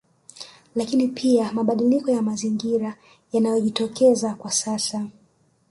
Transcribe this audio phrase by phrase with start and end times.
[0.75, 2.97] Lakini pia mabadiliko ya Mazingira
[3.31, 5.07] yanayojitokeza kwa sasa